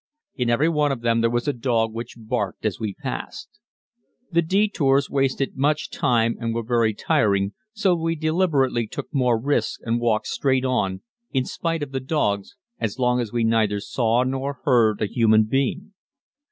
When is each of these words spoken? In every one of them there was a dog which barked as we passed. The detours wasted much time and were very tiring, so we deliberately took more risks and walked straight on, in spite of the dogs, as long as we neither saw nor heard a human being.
In 0.33 0.49
every 0.49 0.67
one 0.67 0.91
of 0.91 1.01
them 1.01 1.21
there 1.21 1.29
was 1.29 1.47
a 1.47 1.53
dog 1.53 1.93
which 1.93 2.15
barked 2.17 2.65
as 2.65 2.79
we 2.79 2.95
passed. 2.95 3.59
The 4.31 4.41
detours 4.41 5.11
wasted 5.11 5.55
much 5.55 5.91
time 5.91 6.37
and 6.39 6.55
were 6.55 6.63
very 6.63 6.95
tiring, 6.95 7.53
so 7.73 7.93
we 7.93 8.15
deliberately 8.15 8.87
took 8.87 9.13
more 9.13 9.39
risks 9.39 9.77
and 9.85 10.01
walked 10.01 10.25
straight 10.25 10.65
on, 10.65 11.01
in 11.33 11.45
spite 11.45 11.83
of 11.83 11.91
the 11.91 11.99
dogs, 11.99 12.55
as 12.79 12.97
long 12.97 13.19
as 13.19 13.31
we 13.31 13.43
neither 13.43 13.79
saw 13.79 14.23
nor 14.23 14.59
heard 14.65 15.03
a 15.03 15.05
human 15.05 15.43
being. 15.43 15.91